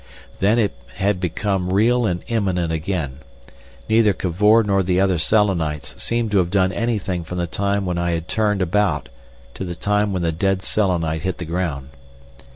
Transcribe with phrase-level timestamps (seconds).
[0.39, 3.19] Then it had become real and imminent again.
[3.87, 7.99] Neither Cavor nor the other Selenites seemed to have done anything from the time when
[7.99, 9.09] I had turned about
[9.53, 11.89] to the time when the dead Selenite hit the ground.